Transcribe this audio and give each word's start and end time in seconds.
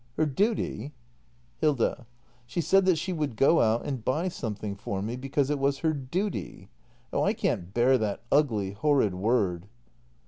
Her 0.17 0.25
duty? 0.25 0.93
Hilda. 1.59 2.07
She 2.47 2.59
said 2.59 2.85
that 2.85 2.95
she 2.97 3.13
would 3.13 3.35
go 3.35 3.59
out 3.61 3.85
and 3.85 4.03
buy 4.03 4.29
something 4.29 4.75
for 4.75 4.99
me, 5.03 5.15
because 5.15 5.51
it 5.51 5.59
was 5.59 5.77
her 5.85 5.93
duty. 5.93 6.69
Oh 7.13 7.21
I 7.21 7.33
can't 7.33 7.71
bear 7.71 7.99
that 7.99 8.23
ugly, 8.31 8.71
horrid 8.71 9.13
word! 9.13 9.67